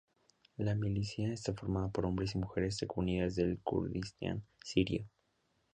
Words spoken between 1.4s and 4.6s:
formada por hombres y mujeres de comunidades del Kurdistán